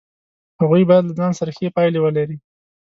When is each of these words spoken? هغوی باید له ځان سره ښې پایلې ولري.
هغوی 0.61 0.83
باید 0.89 1.03
له 1.07 1.13
ځان 1.19 1.31
سره 1.39 1.51
ښې 1.57 1.67
پایلې 1.75 1.99
ولري. 2.01 2.37